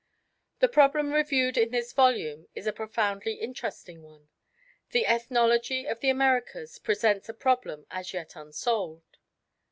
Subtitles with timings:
[0.61, 4.29] The problem reviewed in this volume is a profoundly interesting one.
[4.89, 9.19] The ethnology of the Americas presents a problem as yet unsolved.